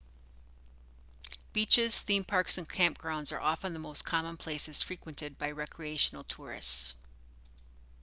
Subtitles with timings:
[1.53, 6.23] beaches theme parks and camp grounds are often the most common places frequented by recreational
[6.23, 6.95] tourists